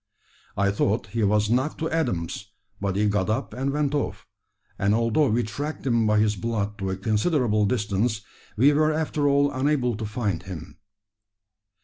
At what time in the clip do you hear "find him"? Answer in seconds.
10.07-10.79